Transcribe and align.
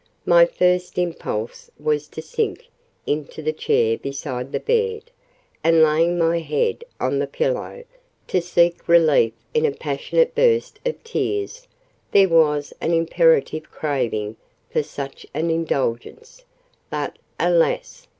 My 0.25 0.47
first 0.47 0.97
impulse 0.97 1.69
was 1.79 2.07
to 2.07 2.23
sink 2.23 2.65
into 3.05 3.43
the 3.43 3.53
chair 3.53 3.99
beside 3.99 4.51
the 4.51 4.59
bed; 4.59 5.11
and 5.63 5.83
laying 5.83 6.17
my 6.17 6.39
head 6.39 6.83
on 6.99 7.19
the 7.19 7.27
pillow, 7.27 7.83
to 8.27 8.41
seek 8.41 8.87
relief 8.87 9.33
in 9.53 9.63
a 9.63 9.69
passionate 9.71 10.33
burst 10.33 10.79
of 10.87 11.03
tears: 11.03 11.67
there 12.11 12.29
was 12.29 12.73
an 12.81 12.95
imperative 12.95 13.69
craving 13.69 14.37
for 14.71 14.81
such 14.81 15.27
an 15.35 15.51
indulgence; 15.51 16.45
but, 16.89 17.19
alas! 17.39 18.07